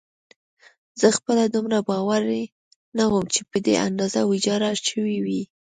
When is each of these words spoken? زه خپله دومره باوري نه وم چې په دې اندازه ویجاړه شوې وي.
زه 0.99 1.07
خپله 1.17 1.43
دومره 1.53 1.79
باوري 1.89 2.43
نه 2.97 3.03
وم 3.11 3.25
چې 3.33 3.41
په 3.49 3.57
دې 3.65 3.75
اندازه 3.87 4.19
ویجاړه 4.25 4.71
شوې 4.87 5.17
وي. 5.25 5.41